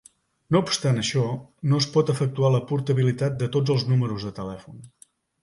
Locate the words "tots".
3.59-3.75